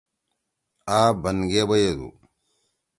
آ 0.97 0.99
بن 1.21 1.37
گے 1.51 1.61
بیَدو۔ 1.69 2.09